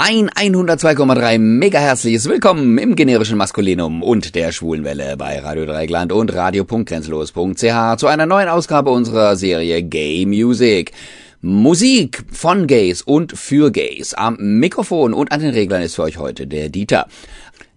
[0.00, 6.32] Ein 102,3 mega herzliches Willkommen im generischen Maskulinum und der Schwulenwelle bei Radio Dreigland und
[6.32, 10.92] radio.grenzlos.ch zu einer neuen Ausgabe unserer Serie Gay Music.
[11.40, 14.14] Musik von Gays und für Gays.
[14.14, 17.08] Am Mikrofon und an den Reglern ist für euch heute der Dieter.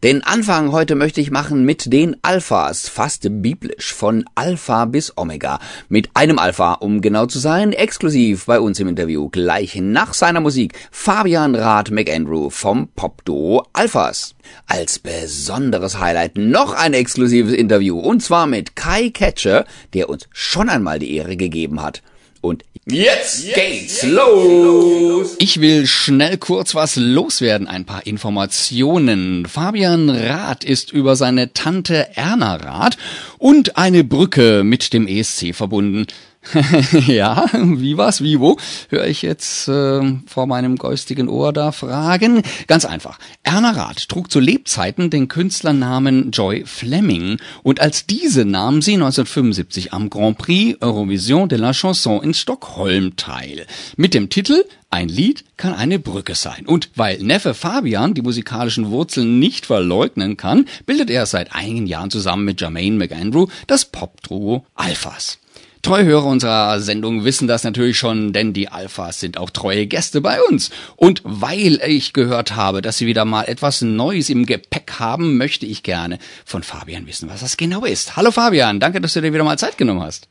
[0.03, 5.59] Den Anfang heute möchte ich machen mit den Alphas, fast biblisch, von Alpha bis Omega.
[5.89, 10.39] Mit einem Alpha, um genau zu sein, exklusiv bei uns im Interview, gleich nach seiner
[10.39, 14.33] Musik, Fabian Rath McAndrew vom Popduo Alphas.
[14.65, 20.67] Als besonderes Highlight noch ein exklusives Interview, und zwar mit Kai Catcher, der uns schon
[20.69, 22.01] einmal die Ehre gegeben hat.
[22.41, 25.35] Und jetzt geht's los!
[25.37, 29.45] Ich will schnell kurz was loswerden, ein paar Informationen.
[29.45, 32.97] Fabian Rath ist über seine Tante Erna Rath
[33.37, 36.07] und eine Brücke mit dem ESC verbunden.
[37.07, 38.57] ja, wie was, wie wo?
[38.89, 42.41] Höre ich jetzt äh, vor meinem geistigen Ohr da fragen?
[42.67, 43.19] Ganz einfach.
[43.43, 49.93] Erna Rath trug zu Lebzeiten den Künstlernamen Joy Fleming und als diese nahm sie 1975
[49.93, 53.67] am Grand Prix Eurovision de la Chanson in Stockholm teil.
[53.95, 56.65] Mit dem Titel ein Lied kann eine Brücke sein.
[56.65, 62.11] Und weil Neffe Fabian die musikalischen Wurzeln nicht verleugnen kann, bildet er seit einigen Jahren
[62.11, 65.37] zusammen mit Jermaine McAndrew das Pop-Duo Alphas.
[65.81, 70.39] Treuhörer unserer Sendung wissen das natürlich schon, denn die Alphas sind auch treue Gäste bei
[70.49, 70.69] uns.
[70.95, 75.65] Und weil ich gehört habe, dass sie wieder mal etwas Neues im Gepäck haben, möchte
[75.65, 78.15] ich gerne von Fabian wissen, was das genau ist.
[78.15, 80.29] Hallo Fabian, danke, dass du dir wieder mal Zeit genommen hast.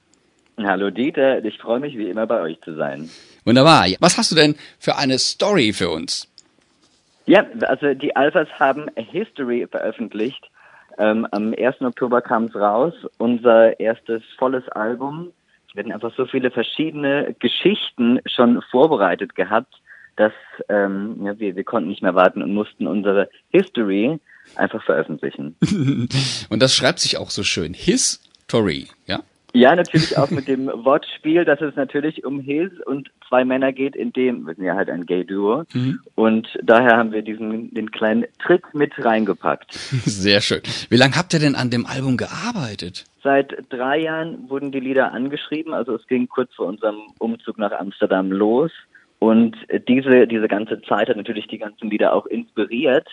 [0.59, 3.11] Hallo Dieter, ich freue mich wie immer bei euch zu sein.
[3.45, 3.87] Wunderbar.
[3.99, 6.29] Was hast du denn für eine Story für uns?
[7.27, 10.51] Ja, also die Alphas haben History veröffentlicht.
[10.99, 11.81] Ähm, am 1.
[11.81, 15.33] Oktober kam es raus, unser erstes volles Album
[15.79, 19.75] hatten einfach so viele verschiedene Geschichten schon vorbereitet gehabt,
[20.17, 20.33] dass
[20.69, 24.19] ähm, ja, wir, wir konnten nicht mehr warten und mussten unsere History
[24.57, 25.57] einfach veröffentlichen.
[26.49, 27.75] und das schreibt sich auch so schön.
[27.75, 29.21] History, ja?
[29.53, 33.97] Ja, natürlich auch mit dem Wortspiel, dass es natürlich um His und zwei Männer geht,
[33.97, 35.65] in dem, wir sind ja halt ein Gay-Duo.
[35.73, 36.01] Mhm.
[36.15, 39.73] Und daher haben wir diesen, den kleinen Trick mit reingepackt.
[40.05, 40.63] Sehr schön.
[40.89, 43.05] Wie lange habt ihr denn an dem Album gearbeitet?
[43.23, 47.73] Seit drei Jahren wurden die Lieder angeschrieben, also es ging kurz vor unserem Umzug nach
[47.73, 48.71] Amsterdam los.
[49.19, 49.55] Und
[49.87, 53.07] diese, diese ganze Zeit hat natürlich die ganzen Lieder auch inspiriert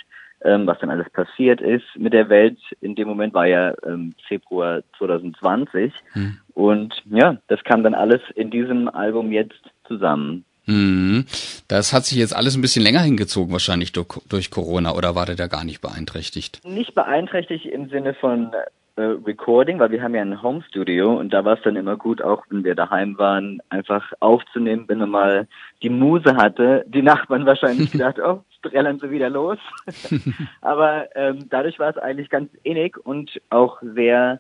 [0.44, 2.58] ähm, was dann alles passiert ist mit der Welt.
[2.82, 5.94] In dem Moment war ja ähm, Februar 2020.
[6.14, 6.38] Hm.
[6.54, 10.46] Und ja, das kam dann alles in diesem Album jetzt zusammen.
[10.66, 11.26] Hm.
[11.68, 15.26] Das hat sich jetzt alles ein bisschen länger hingezogen, wahrscheinlich durch, durch Corona, oder war
[15.26, 16.62] der da gar nicht beeinträchtigt?
[16.66, 18.52] Nicht beeinträchtigt im Sinne von
[18.98, 21.96] äh, Recording, weil wir haben ja ein Home Studio und da war es dann immer
[21.96, 25.48] gut, auch wenn wir daheim waren, einfach aufzunehmen, wenn man mal
[25.82, 26.84] die Muse hatte.
[26.88, 29.58] Die Nachbarn wahrscheinlich gedacht, oh, trällern sie wieder los.
[30.62, 34.40] Aber ähm, dadurch war es eigentlich ganz innig und auch sehr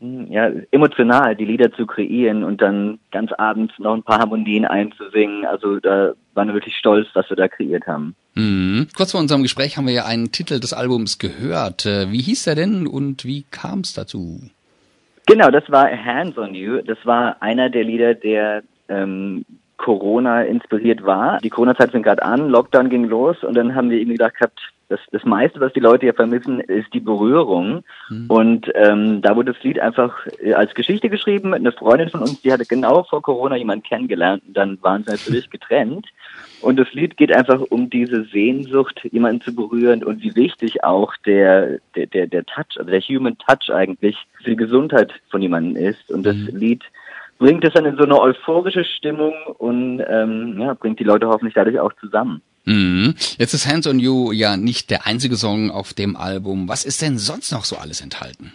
[0.00, 4.64] hm, ja, emotional, die Lieder zu kreieren und dann ganz abends noch ein paar Harmonien
[4.64, 5.44] einzusingen.
[5.44, 8.14] Also da waren wir wirklich stolz, was wir da kreiert haben.
[8.34, 8.86] Mhm.
[8.96, 11.86] Kurz vor unserem Gespräch haben wir ja einen Titel des Albums gehört.
[11.86, 14.40] Äh, wie hieß er denn und wie kam es dazu?
[15.26, 16.80] Genau, das war Hands on You.
[16.80, 19.44] Das war einer der Lieder, der ähm,
[19.78, 21.38] Corona inspiriert war.
[21.38, 24.60] Die Corona-Zeit fing gerade an, Lockdown ging los und dann haben wir irgendwie gedacht gehabt,
[24.88, 27.84] das, das meiste, was die Leute hier vermissen, ist die Berührung.
[28.08, 28.26] Mhm.
[28.28, 31.52] Und ähm, da wurde das Lied einfach äh, als Geschichte geschrieben.
[31.52, 35.10] Eine Freundin von uns, die hatte genau vor Corona jemanden kennengelernt und dann waren sie
[35.10, 36.06] natürlich getrennt.
[36.62, 41.14] Und das Lied geht einfach um diese Sehnsucht, jemanden zu berühren und wie wichtig auch
[41.26, 45.76] der, der, der, der Touch, also der Human Touch eigentlich für die Gesundheit von jemandem
[45.76, 46.10] ist.
[46.10, 46.56] Und das mhm.
[46.56, 46.84] Lied
[47.38, 51.54] bringt es dann in so eine euphorische Stimmung und ähm, ja, bringt die Leute hoffentlich
[51.54, 52.42] dadurch auch zusammen.
[52.64, 53.14] Mhm.
[53.38, 56.68] Jetzt ist Hands on You ja nicht der einzige Song auf dem Album.
[56.68, 58.52] Was ist denn sonst noch so alles enthalten?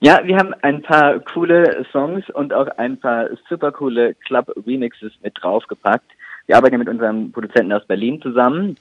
[0.00, 5.34] Ja, wir haben ein paar coole Songs und auch ein paar super coole Club-Remixes mit
[5.40, 6.10] draufgepackt.
[6.46, 8.76] Wir arbeiten ja mit unserem Produzenten aus Berlin zusammen.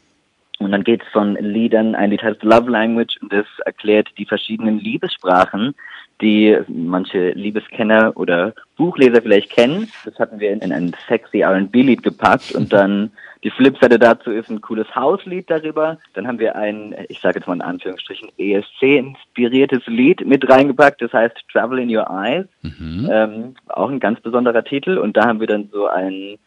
[0.60, 4.80] Und dann geht's von Liedern, ein Lied heißt Love Language und das erklärt die verschiedenen
[4.80, 5.76] Liebessprachen,
[6.22, 9.92] die manche Liebeskenner oder Buchleser vielleicht kennen.
[10.06, 13.12] Das hatten wir in ein sexy R&B-Lied gepackt und dann
[13.44, 16.00] die Flipseite dazu ist ein cooles Hauslied darüber.
[16.14, 21.14] Dann haben wir ein, ich sage jetzt mal in Anführungsstrichen, ESC-inspiriertes Lied mit reingepackt, das
[21.14, 22.48] heißt Travel in Your Eyes.
[22.64, 23.10] Mhm.
[23.12, 26.38] Ähm, auch ein ganz besonderer Titel und da haben wir dann so ein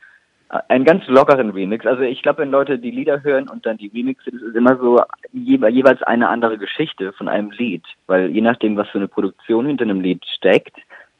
[0.69, 1.87] einen ganz lockeren Remix.
[1.87, 4.77] Also ich glaube, wenn Leute die Lieder hören und dann die Remixe, das ist immer
[4.77, 5.01] so
[5.33, 7.85] jeweils eine andere Geschichte von einem Lied.
[8.07, 10.77] Weil je nachdem, was für eine Produktion hinter einem Lied steckt,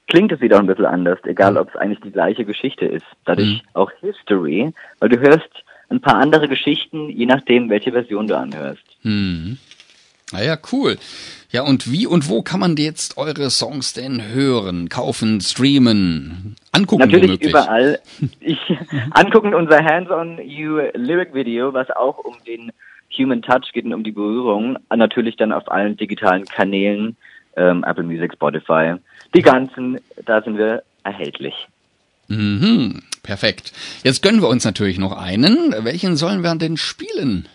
[0.09, 3.07] klingt es wieder ein bisschen anders, egal ob es eigentlich die gleiche Geschichte ist.
[3.25, 3.69] Dadurch mhm.
[3.75, 8.85] auch History, weil du hörst ein paar andere Geschichten, je nachdem, welche Version du anhörst.
[9.03, 9.59] Hm.
[10.33, 10.99] Naja, cool.
[11.51, 17.03] Ja, und wie und wo kann man jetzt eure Songs denn hören, kaufen, streamen, angucken?
[17.03, 17.51] Natürlich womöglich?
[17.51, 17.99] überall.
[18.39, 18.59] Ich,
[19.11, 22.71] angucken unser Hands-on-You Lyric Video, was auch um den
[23.19, 24.79] Human Touch geht und um die Berührung.
[24.95, 27.17] Natürlich dann auf allen digitalen Kanälen,
[27.57, 28.95] ähm, Apple Music, Spotify.
[29.35, 31.55] Die ganzen, da sind wir erhältlich.
[32.29, 33.73] Mhm, perfekt.
[34.05, 35.75] Jetzt gönnen wir uns natürlich noch einen.
[35.81, 37.49] Welchen sollen wir denn spielen?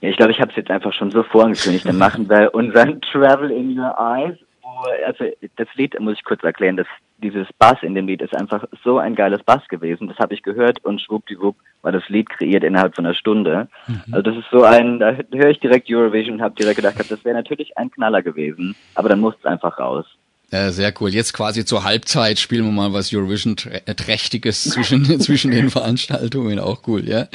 [0.00, 1.86] Ja, ich glaube, ich habe es jetzt einfach schon so vorangekündigt.
[1.86, 4.36] Dann machen wir unseren Travel in Your Eyes.
[4.62, 5.24] Wo, also
[5.56, 6.76] das Lied muss ich kurz erklären.
[6.76, 6.86] Das,
[7.18, 10.08] dieses Bass in dem Lied ist einfach so ein geiles Bass gewesen.
[10.08, 13.68] Das habe ich gehört und schwuppdiwupp war das Lied kreiert innerhalb von einer Stunde.
[13.86, 14.02] Mhm.
[14.12, 17.24] Also das ist so ein, da höre ich direkt Eurovision und habe direkt gedacht, das
[17.24, 18.74] wäre natürlich ein Knaller gewesen.
[18.94, 20.04] Aber dann muss es einfach raus.
[20.52, 21.10] Ja, sehr cool.
[21.10, 26.60] Jetzt quasi zur Halbzeit spielen wir mal was Eurovision-trächtiges zwischen, zwischen den Veranstaltungen.
[26.60, 27.26] Auch cool, ja.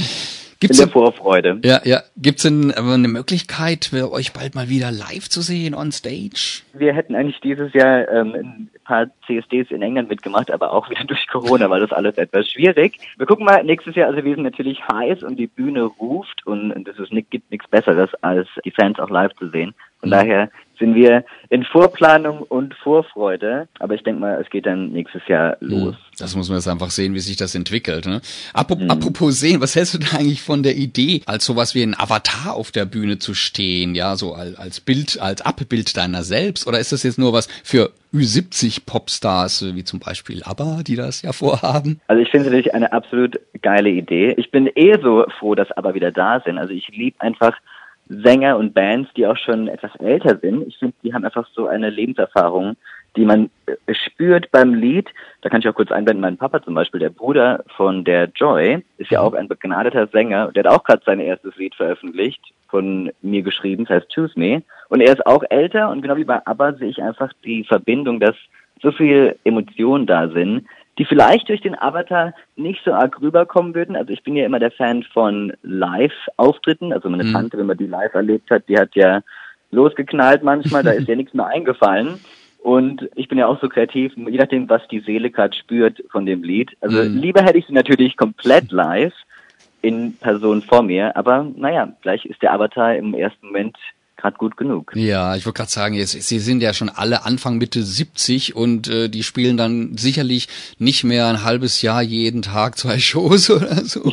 [0.61, 1.59] Gibt's in der Vorfreude.
[1.63, 2.01] Ja, ja.
[2.15, 6.61] Gibt's denn eine Möglichkeit, euch bald mal wieder live zu sehen on stage?
[6.73, 11.03] Wir hätten eigentlich dieses Jahr ähm, ein paar CSDs in England mitgemacht, aber auch wieder
[11.07, 12.99] durch Corona war das alles etwas schwierig.
[13.17, 16.71] Wir gucken mal nächstes Jahr, also wir sind natürlich heiß und die Bühne ruft und
[16.83, 19.73] das ist, gibt nichts Besseres, als die Fans auch live zu sehen.
[19.99, 20.13] Von mhm.
[20.13, 23.69] daher sind wir in Vorplanung und Vorfreude.
[23.79, 25.69] Aber ich denke mal, es geht dann nächstes Jahr hm.
[25.69, 25.95] los.
[26.17, 28.05] Das muss man jetzt einfach sehen, wie sich das entwickelt.
[28.05, 28.21] Ne?
[28.53, 28.91] Apropos, mhm.
[28.91, 32.53] apropos sehen, was hältst du da eigentlich von der Idee, als sowas wie ein Avatar
[32.53, 36.67] auf der Bühne zu stehen, ja, so als Bild, als Abbild deiner selbst?
[36.67, 41.21] Oder ist das jetzt nur was für Ü70 Popstars, wie zum Beispiel ABBA, die das
[41.21, 42.01] ja vorhaben?
[42.07, 44.33] Also ich finde es natürlich eine absolut geile Idee.
[44.37, 46.57] Ich bin eh so froh, dass ABBA wieder da sind.
[46.57, 47.57] Also ich liebe einfach
[48.11, 50.67] Sänger und Bands, die auch schon etwas älter sind.
[50.67, 52.75] Ich finde, die haben einfach so eine Lebenserfahrung,
[53.15, 55.09] die man äh, spürt beim Lied.
[55.41, 58.83] Da kann ich auch kurz einblenden, mein Papa zum Beispiel, der Bruder von der Joy,
[58.97, 60.51] ist ja auch ein begnadeter Sänger.
[60.51, 64.63] Der hat auch gerade sein erstes Lied veröffentlicht, von mir geschrieben, das heißt Choose Me.
[64.89, 68.19] Und er ist auch älter und genau wie bei ABBA sehe ich einfach die Verbindung,
[68.19, 68.35] dass
[68.81, 70.65] so viel Emotionen da sind,
[70.97, 73.95] die vielleicht durch den Avatar nicht so arg rüberkommen würden.
[73.95, 76.93] Also ich bin ja immer der Fan von Live-Auftritten.
[76.93, 77.33] Also meine mhm.
[77.33, 79.21] Tante, wenn man die live erlebt hat, die hat ja
[79.71, 82.19] losgeknallt manchmal, da ist ja nichts mehr eingefallen.
[82.61, 86.25] Und ich bin ja auch so kreativ, je nachdem, was die Seele gerade spürt von
[86.25, 86.77] dem Lied.
[86.81, 87.17] Also mhm.
[87.17, 89.13] lieber hätte ich sie natürlich komplett live
[89.81, 93.75] in Person vor mir, aber naja, vielleicht ist der Avatar im ersten Moment
[94.17, 94.91] gerade gut genug.
[94.95, 98.87] Ja, ich wollte gerade sagen, jetzt, sie sind ja schon alle Anfang Mitte 70 und
[98.87, 100.47] äh, die spielen dann sicherlich
[100.77, 104.03] nicht mehr ein halbes Jahr jeden Tag zwei Shows oder so.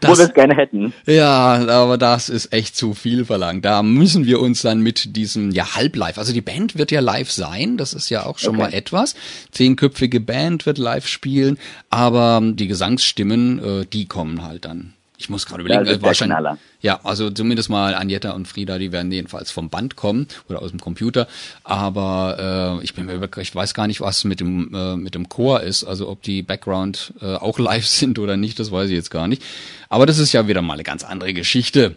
[0.00, 0.92] das, Wo wir es gerne hätten.
[1.06, 3.64] Ja, aber das ist echt zu viel verlangt.
[3.64, 7.30] Da müssen wir uns dann mit diesem, ja, halb-live, also die Band wird ja live
[7.30, 8.64] sein, das ist ja auch schon okay.
[8.64, 9.14] mal etwas.
[9.50, 11.58] Zehnköpfige Band wird live spielen,
[11.90, 16.60] aber die Gesangsstimmen, äh, die kommen halt dann ich muss gerade überlegen, ja, äh, wahrscheinlich.
[16.80, 20.70] Ja, also zumindest mal Anjetta und Frieda, die werden jedenfalls vom Band kommen oder aus
[20.70, 21.26] dem Computer.
[21.64, 25.16] Aber äh, ich bin mir wirklich, ich weiß gar nicht, was mit dem äh, mit
[25.16, 25.82] dem Chor ist.
[25.82, 29.26] Also ob die Background äh, auch live sind oder nicht, das weiß ich jetzt gar
[29.26, 29.42] nicht.
[29.88, 31.96] Aber das ist ja wieder mal eine ganz andere Geschichte.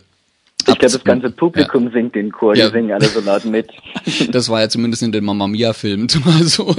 [0.62, 1.92] Ich glaube, das ganze Publikum ja.
[1.92, 3.70] singt den Chor, die singen alle so laut mit.
[4.32, 6.76] Das war ja zumindest in den Mamma Mia-Filmen mal so,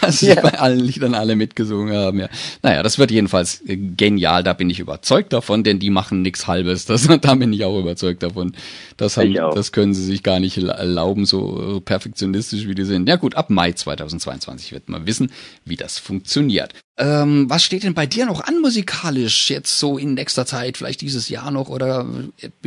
[0.00, 0.40] dass sie ja.
[0.40, 2.20] bei allen Liedern alle mitgesungen haben.
[2.20, 2.28] Ja.
[2.62, 6.86] Naja, das wird jedenfalls genial, da bin ich überzeugt davon, denn die machen nichts Halbes.
[6.92, 8.52] Das, da bin ich auch überzeugt davon.
[8.98, 13.08] Das, haben, das können sie sich gar nicht erlauben, so perfektionistisch wie die sind.
[13.08, 15.32] Ja gut, ab Mai 2022 wird man wissen,
[15.64, 16.74] wie das funktioniert.
[16.98, 21.00] Ähm, was steht denn bei dir noch an musikalisch jetzt so in nächster Zeit, vielleicht
[21.00, 22.06] dieses Jahr noch oder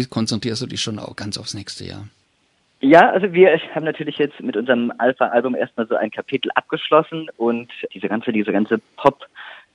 [0.09, 2.07] konzentrierst du dich schon auch ganz aufs nächste Jahr?
[2.81, 7.71] Ja, also wir haben natürlich jetzt mit unserem Alpha-Album erstmal so ein Kapitel abgeschlossen und
[7.93, 9.27] diese ganze, diese ganze Pop-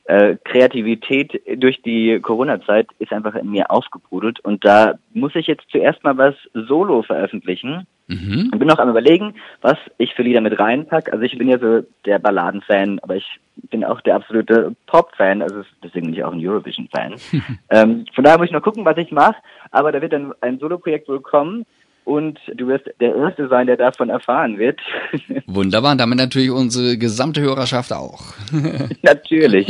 [0.04, 5.64] äh, Kreativität durch die Corona-Zeit ist einfach in mir aufgebrudelt und da muss ich jetzt
[5.70, 7.86] zuerst mal was solo veröffentlichen.
[8.08, 8.50] Mhm.
[8.52, 11.12] Ich bin noch am überlegen, was ich für Lieder mit reinpack.
[11.12, 13.38] Also ich bin ja so der Balladen-Fan, aber ich
[13.70, 17.14] bin auch der absolute Pop-Fan, also deswegen bin ich auch ein Eurovision-Fan.
[17.70, 19.36] ähm, von daher muss ich noch gucken, was ich mache,
[19.70, 21.66] aber da wird dann ein Solo-Projekt wohl kommen
[22.10, 24.80] und du wirst der Erste sein, der davon erfahren wird.
[25.46, 28.34] Wunderbar, damit natürlich unsere gesamte Hörerschaft auch.
[29.02, 29.68] natürlich.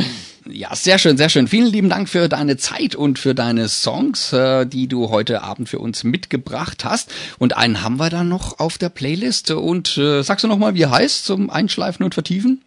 [0.49, 1.45] Ja, sehr schön, sehr schön.
[1.45, 5.69] Vielen lieben Dank für deine Zeit und für deine Songs, äh, die du heute Abend
[5.69, 7.13] für uns mitgebracht hast.
[7.37, 9.51] Und einen haben wir dann noch auf der Playlist.
[9.51, 12.63] Und äh, sagst du nochmal, wie heißt zum Einschleifen und Vertiefen?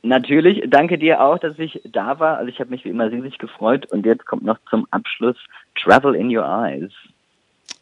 [0.00, 2.38] Natürlich, danke dir auch, dass ich da war.
[2.38, 3.92] Also ich habe mich wie immer riesig gefreut.
[3.92, 5.36] Und jetzt kommt noch zum Abschluss
[5.74, 6.92] Travel in Your Eyes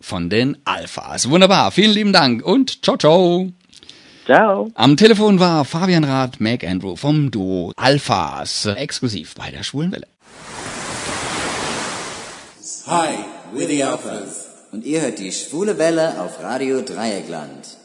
[0.00, 1.28] von den Alphas.
[1.30, 3.52] Wunderbar, vielen lieben Dank und ciao, ciao.
[4.26, 4.70] Ciao.
[4.74, 10.06] Am Telefon war Fabian Rath, Mac Andrew vom Duo Alphas, exklusiv bei der Schwulen Welle.
[12.86, 14.46] Hi, we're the Alphas.
[14.72, 17.76] Und ihr hört die schwule Welle auf Radio Dreieckland.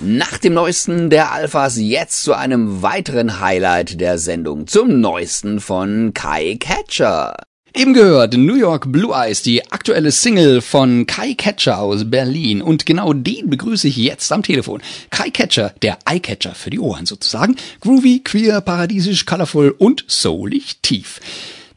[0.00, 6.12] Nach dem neuesten der Alphas jetzt zu einem weiteren Highlight der Sendung, zum neuesten von
[6.12, 7.36] Kai Catcher.
[7.74, 12.60] Eben gehört New York Blue Eyes, die aktuelle Single von Kai Catcher aus Berlin.
[12.60, 14.82] Und genau den begrüße ich jetzt am Telefon.
[15.08, 17.56] Kai Catcher, der Eyecatcher für die Ohren sozusagen.
[17.80, 21.18] Groovy, queer, paradiesisch, colorful und soulig tief.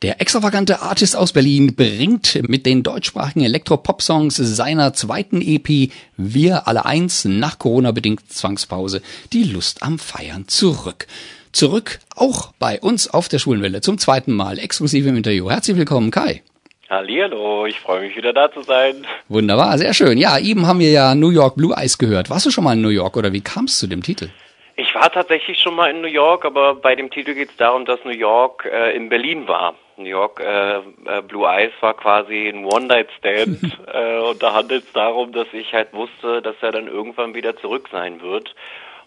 [0.01, 6.85] Der extravagante Artist aus Berlin bringt mit den deutschsprachigen Elektropop-Songs seiner zweiten EP Wir alle
[6.85, 11.07] eins nach Corona-bedingt Zwangspause die Lust am Feiern zurück.
[11.55, 15.49] Zurück auch bei uns auf der Schwulenwelle zum zweiten Mal exklusiv im Interview.
[15.49, 16.43] Herzlich willkommen, Kai.
[16.89, 19.07] Hallihallo, ich freue mich wieder da zu sein.
[19.29, 20.17] Wunderbar, sehr schön.
[20.17, 22.29] Ja, eben haben wir ja New York Blue Eyes gehört.
[22.29, 24.31] Warst du schon mal in New York oder wie kam es zu dem Titel?
[24.75, 27.85] Ich war tatsächlich schon mal in New York, aber bei dem Titel geht es darum,
[27.85, 29.75] dass New York äh, in Berlin war.
[29.95, 34.91] New York äh, äh, Blue Eyes war quasi ein One-Night-Stand äh, und da handelt es
[34.91, 38.53] darum, dass ich halt wusste, dass er dann irgendwann wieder zurück sein wird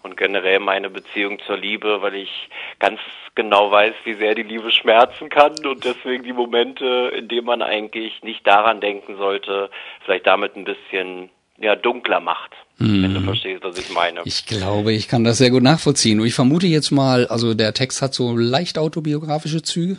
[0.03, 2.99] und generell meine Beziehung zur Liebe, weil ich ganz
[3.35, 7.61] genau weiß, wie sehr die Liebe schmerzen kann und deswegen die Momente, in denen man
[7.61, 9.69] eigentlich nicht daran denken sollte,
[10.03, 12.51] vielleicht damit ein bisschen ja dunkler macht.
[12.77, 13.03] Mhm.
[13.03, 14.21] Wenn du verstehst, was ich meine.
[14.23, 16.19] Ich glaube, ich kann das sehr gut nachvollziehen.
[16.19, 19.97] Und ich vermute jetzt mal, also der Text hat so leicht autobiografische Züge.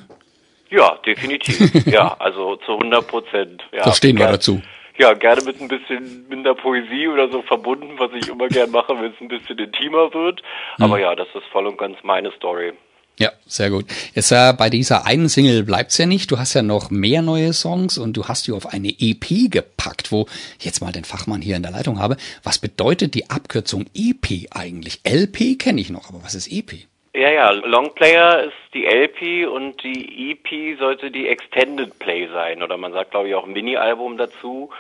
[0.71, 1.87] Ja, definitiv.
[1.87, 3.63] ja, also zu 100 Prozent.
[3.73, 4.63] Ja, das stehen wir dazu.
[5.01, 8.95] Ja, gerne mit ein bisschen minder Poesie oder so verbunden, was ich immer gern mache,
[9.01, 10.43] wenn es ein bisschen intimer wird.
[10.79, 11.03] Aber mhm.
[11.03, 12.75] ja, das ist voll und ganz meine Story.
[13.19, 13.87] Ja, sehr gut.
[14.15, 16.31] Jetzt äh, bei dieser einen Single bleibt's ja nicht.
[16.31, 20.13] Du hast ja noch mehr neue Songs und du hast die auf eine EP gepackt,
[20.13, 20.27] wo
[20.59, 22.19] ich jetzt mal den Fachmann hier in der Leitung habe.
[22.43, 25.01] Was bedeutet die Abkürzung EP eigentlich?
[25.09, 26.73] LP kenne ich noch, aber was ist EP?
[27.13, 32.63] Ja, ja, Longplayer ist die LP und die EP sollte die Extended Play sein.
[32.63, 34.71] Oder man sagt, glaube ich, auch Mini-Album dazu.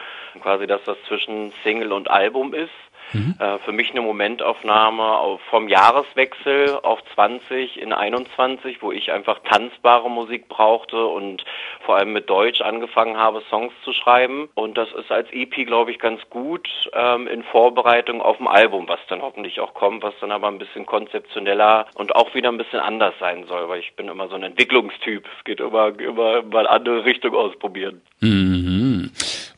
[0.41, 2.71] Quasi das, was zwischen Single und Album ist.
[3.13, 3.35] Mhm.
[3.39, 9.41] Äh, für mich eine Momentaufnahme auf, vom Jahreswechsel auf 20 in 21, wo ich einfach
[9.45, 11.45] tanzbare Musik brauchte und
[11.85, 14.49] vor allem mit Deutsch angefangen habe, Songs zu schreiben.
[14.55, 18.89] Und das ist als EP, glaube ich, ganz gut ähm, in Vorbereitung auf ein Album,
[18.89, 22.59] was dann hoffentlich auch kommt, was dann aber ein bisschen konzeptioneller und auch wieder ein
[22.59, 25.25] bisschen anders sein soll, weil ich bin immer so ein Entwicklungstyp.
[25.39, 28.01] Es geht immer, immer mal andere Richtung ausprobieren.
[28.21, 28.90] Mhm.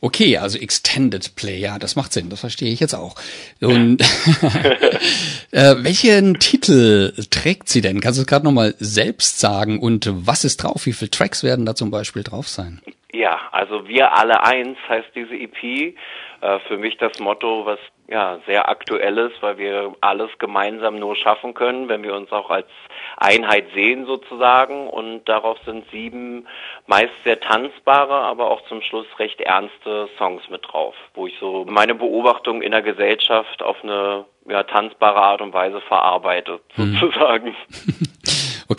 [0.03, 3.15] Okay, also Extended Play, ja, das macht Sinn, das verstehe ich jetzt auch.
[3.61, 4.01] Und
[5.51, 8.01] äh, welchen Titel trägt sie denn?
[8.01, 10.85] Kannst du es gerade nochmal selbst sagen und was ist drauf?
[10.87, 12.81] Wie viele Tracks werden da zum Beispiel drauf sein?
[13.13, 15.95] Ja, also wir alle eins heißt diese EP.
[16.43, 21.15] Äh, für mich das Motto, was ja sehr aktuell ist, weil wir alles gemeinsam nur
[21.15, 22.67] schaffen können, wenn wir uns auch als
[23.15, 24.89] Einheit sehen sozusagen.
[24.89, 26.45] Und darauf sind sieben
[26.85, 31.65] meist sehr tanzbare, aber auch zum Schluss recht ernste Songs mit drauf, wo ich so
[31.65, 36.97] meine Beobachtung in der Gesellschaft auf eine ja, tanzbare Art und Weise verarbeite, mhm.
[36.99, 37.55] sozusagen.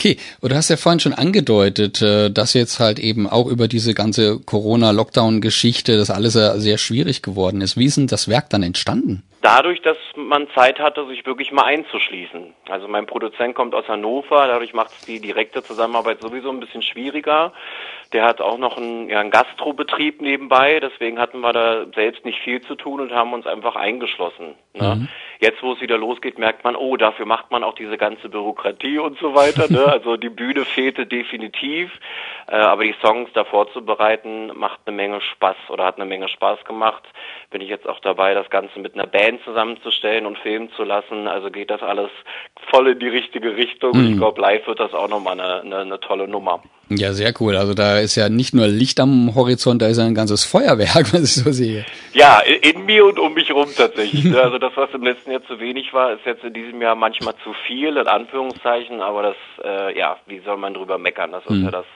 [0.05, 3.69] Okay, und du hast ja vorhin schon angedeutet, äh, dass jetzt halt eben auch über
[3.69, 7.79] diese ganze Corona-Lockdown-Geschichte das alles sehr schwierig geworden ist.
[7.79, 9.23] Wie ist denn das Werk dann entstanden?
[9.41, 12.53] Dadurch, dass man Zeit hatte, sich wirklich mal einzuschließen.
[12.69, 16.83] Also mein Produzent kommt aus Hannover, dadurch macht es die direkte Zusammenarbeit sowieso ein bisschen
[16.83, 17.55] schwieriger.
[18.15, 22.39] Der hat auch noch einen, ja, einen Gastrobetrieb nebenbei, deswegen hatten wir da selbst nicht
[22.39, 24.55] viel zu tun und haben uns einfach eingeschlossen.
[24.73, 24.95] Ne?
[24.95, 25.09] Mhm.
[25.41, 28.99] Jetzt, wo es wieder losgeht, merkt man, oh, dafür macht man auch diese ganze Bürokratie
[28.99, 29.71] und so weiter.
[29.71, 29.85] Ne?
[29.95, 31.91] Also die Bühne fehlte definitiv,
[32.49, 36.65] äh, aber die Songs da vorzubereiten macht eine Menge Spaß oder hat eine Menge Spaß
[36.65, 37.03] gemacht.
[37.51, 41.29] Bin ich jetzt auch dabei, das Ganze mit einer Band zusammenzustellen und filmen zu lassen.
[41.29, 42.11] Also geht das alles
[42.71, 43.93] voll in die richtige Richtung.
[43.97, 44.13] Mhm.
[44.13, 46.63] Ich glaube, live wird das auch nochmal eine, eine, eine tolle Nummer.
[46.91, 47.57] Ja, sehr cool.
[47.57, 51.13] Also da ist ja nicht nur Licht am Horizont, da ist ja ein ganzes Feuerwerk,
[51.13, 51.85] was ich so sehe.
[52.13, 54.25] Ja, in mir und um mich rum tatsächlich.
[54.45, 57.35] Also das, was im letzten Jahr zu wenig war, ist jetzt in diesem Jahr manchmal
[57.43, 61.33] zu viel, in Anführungszeichen, aber das, äh, ja, wie soll man drüber meckern?
[61.33, 61.65] Das ist mhm.
[61.65, 61.87] ja das,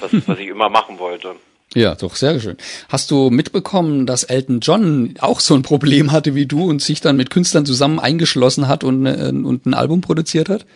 [0.00, 1.34] was, was ich immer machen wollte.
[1.74, 2.56] Ja, doch, sehr schön.
[2.88, 7.00] Hast du mitbekommen, dass Elton John auch so ein Problem hatte wie du und sich
[7.00, 10.66] dann mit Künstlern zusammen eingeschlossen hat und, äh, und ein Album produziert hat?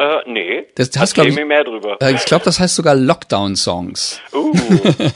[0.00, 0.64] Äh, nee.
[0.76, 1.98] Das heißt, glaube ich, mir mehr drüber.
[2.00, 4.18] Äh, ich glaube, das heißt sogar Lockdown-Songs.
[4.32, 4.54] Uh,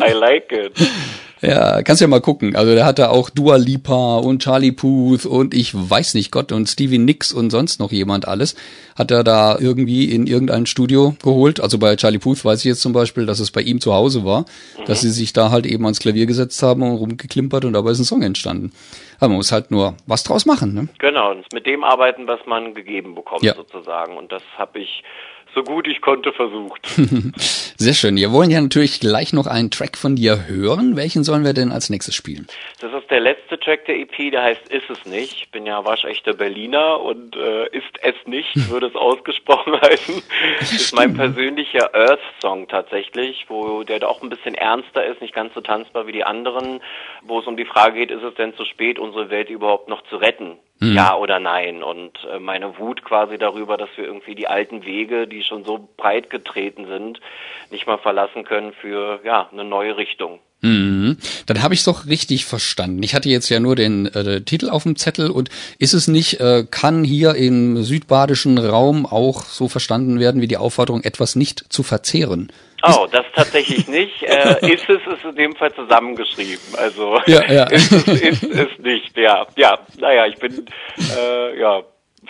[0.06, 0.72] I like it.
[1.44, 2.56] Ja, kannst ja mal gucken.
[2.56, 6.66] Also der hatte auch Dua Lipa und Charlie Puth und ich weiß nicht Gott und
[6.68, 8.56] Stevie Nicks und sonst noch jemand alles.
[8.96, 11.60] Hat er da irgendwie in irgendein Studio geholt.
[11.60, 14.24] Also bei Charlie Puth weiß ich jetzt zum Beispiel, dass es bei ihm zu Hause
[14.24, 14.84] war, mhm.
[14.86, 17.98] dass sie sich da halt eben ans Klavier gesetzt haben und rumgeklimpert und dabei ist
[17.98, 18.72] ein Song entstanden.
[19.18, 20.74] Aber man muss halt nur was draus machen.
[20.74, 20.88] Ne?
[20.98, 23.54] Genau, und mit dem arbeiten, was man gegeben bekommt ja.
[23.54, 24.16] sozusagen.
[24.16, 25.02] Und das habe ich
[25.54, 26.86] so gut ich konnte versucht.
[27.76, 28.16] Sehr schön.
[28.16, 30.96] Wir wollen ja natürlich gleich noch einen Track von dir hören.
[30.96, 32.46] Welchen sollen wir denn als nächstes spielen?
[32.80, 35.34] Das ist der letzte Track der EP, der heißt Ist es nicht.
[35.42, 40.22] Ich bin ja waschechter Berliner und äh, ist es nicht, würde es ausgesprochen heißen.
[40.60, 45.54] Das ist mein persönlicher Earth-Song tatsächlich, wo der auch ein bisschen ernster ist, nicht ganz
[45.54, 46.80] so tanzbar wie die anderen,
[47.22, 50.02] wo es um die Frage geht, ist es denn zu spät, unsere Welt überhaupt noch
[50.08, 50.58] zu retten?
[50.84, 50.94] Mhm.
[50.94, 51.82] Ja oder nein?
[51.82, 55.88] Und äh, meine Wut quasi darüber, dass wir irgendwie die alten Wege, die schon so
[55.96, 57.20] breit getreten sind,
[57.70, 60.40] nicht mal verlassen können für ja eine neue Richtung.
[60.60, 60.93] Mhm.
[61.46, 63.02] Dann habe ich es doch richtig verstanden.
[63.02, 66.40] Ich hatte jetzt ja nur den äh, Titel auf dem Zettel und ist es nicht,
[66.40, 71.64] äh, kann hier im südbadischen Raum auch so verstanden werden wie die Aufforderung, etwas nicht
[71.68, 72.50] zu verzehren?
[72.86, 74.12] Oh, das tatsächlich nicht.
[74.24, 76.74] Äh, ist es ist in dem Fall zusammengeschrieben.
[76.76, 77.64] Also ja, ja.
[77.70, 79.16] ist es ist es nicht.
[79.16, 79.78] Ja, ja.
[79.98, 80.66] Naja, ich bin
[81.16, 81.82] äh, ja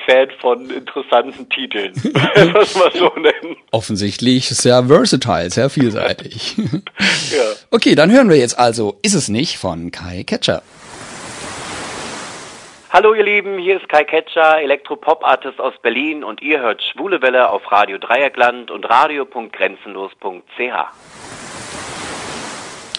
[0.07, 1.93] Fan von interessanten Titeln,
[2.53, 3.57] was man so nennen.
[3.71, 6.57] Offensichtlich sehr versatile, sehr vielseitig.
[6.57, 7.43] ja.
[7.71, 10.63] Okay, dann hören wir jetzt also Ist es nicht von Kai Ketcher.
[12.91, 17.51] Hallo ihr Lieben, hier ist Kai Ketscher, Elektropop-Artist aus Berlin und ihr hört Schwule Welle
[17.51, 20.15] auf Radio Dreieckland und radio.grenzenlos.ch.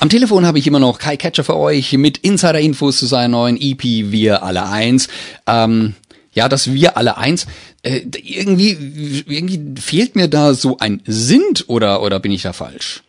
[0.02, 3.56] Am Telefon habe ich immer noch Kai Catcher für euch mit Insider-Infos zu seiner neuen
[3.56, 5.08] EP Wir alle eins.
[5.48, 5.96] Ähm,
[6.36, 7.48] ja, das Wir alle eins.
[7.82, 13.05] Äh, irgendwie, irgendwie fehlt mir da so ein Sind oder, oder bin ich da falsch?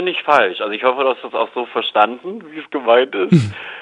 [0.00, 0.60] Ist nicht falsch.
[0.60, 3.32] Also ich hoffe, du hast das auch so verstanden, wie es gemeint ist.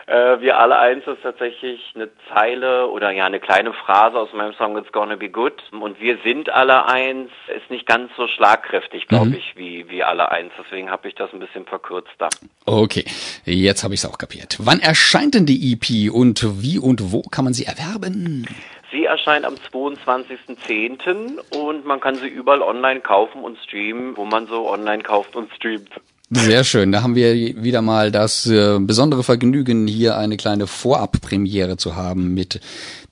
[0.07, 4.53] äh, wir alle eins ist tatsächlich eine Zeile oder ja eine kleine Phrase aus meinem
[4.55, 5.63] Song It's Gonna Be Good.
[5.71, 9.35] Und wir sind alle eins ist nicht ganz so schlagkräftig, glaube mhm.
[9.35, 10.53] ich, wie wir alle eins.
[10.59, 12.29] Deswegen habe ich das ein bisschen verkürzt da.
[12.67, 13.05] Okay,
[13.45, 14.57] jetzt habe ich es auch kapiert.
[14.59, 18.47] Wann erscheint denn die EP und wie und wo kann man sie erwerben?
[18.91, 21.39] Sie erscheint am 22.10.
[21.51, 25.53] und man kann sie überall online kaufen und streamen, wo man so online kauft und
[25.53, 25.91] streamt.
[26.31, 26.93] Sehr schön.
[26.93, 32.35] Da haben wir wieder mal das äh, besondere Vergnügen, hier eine kleine Vorabpremiere zu haben
[32.35, 32.61] mit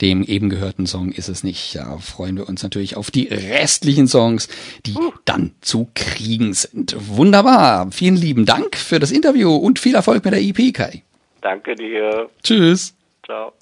[0.03, 1.77] dem eben gehörten Song Ist es nicht.
[1.77, 4.49] Da freuen wir uns natürlich auf die restlichen Songs,
[4.85, 5.13] die uh.
[5.25, 6.95] dann zu kriegen sind.
[6.99, 7.91] Wunderbar.
[7.91, 11.03] Vielen lieben Dank für das Interview und viel Erfolg mit der EP, Kai.
[11.41, 12.29] Danke dir.
[12.43, 12.95] Tschüss.
[13.25, 13.53] Ciao.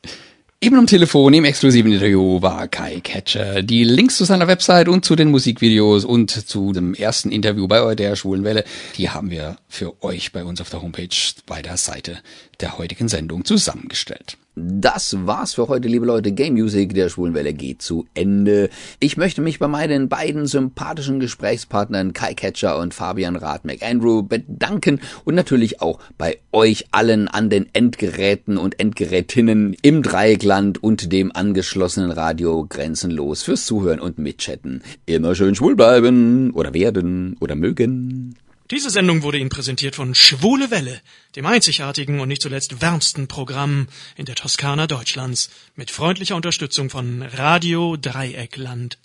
[0.65, 3.63] Eben am Telefon im exklusiven Interview war Kai Catcher.
[3.63, 7.95] Die Links zu seiner Website und zu den Musikvideos und zu dem ersten Interview bei
[7.95, 8.65] der Schwulen Welle,
[8.97, 12.19] die haben wir für euch bei uns auf der Homepage bei der Seite
[12.61, 14.39] der heutigen Sendung zusammengestellt.
[14.57, 16.31] Das war's für heute, liebe Leute.
[16.31, 18.71] Game Music der Schwulenwelle geht zu Ende.
[19.01, 25.01] Ich möchte mich bei meinen beiden sympathischen Gesprächspartnern Kai Catcher und Fabian Rath McAndrew bedanken
[25.25, 31.35] und natürlich auch bei euch allen an den Endgeräten und Endgerätinnen im Dreieckland und dem
[31.35, 34.85] angeschlossenen Radio Grenzenlos fürs Zuhören und Mitchatten.
[35.05, 38.37] Immer schön schwul bleiben oder werden oder mögen.
[38.71, 41.03] Diese Sendung wurde Ihnen präsentiert von Schwule Welle,
[41.37, 47.21] dem einzigartigen und nicht zuletzt wärmsten Programm in der Toskana Deutschlands, mit freundlicher Unterstützung von
[47.21, 48.97] Radio Dreieckland.